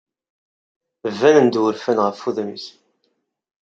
Banen-d 1.17 1.55
wurfan 1.61 1.99
ɣef 2.05 2.19
wudem-is. 2.23 2.65